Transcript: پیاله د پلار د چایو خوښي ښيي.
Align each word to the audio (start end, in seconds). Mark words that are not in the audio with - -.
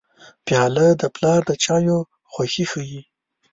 پیاله 0.45 0.87
د 1.01 1.03
پلار 1.15 1.41
د 1.49 1.51
چایو 1.63 1.97
خوښي 2.31 2.65
ښيي. 2.71 3.01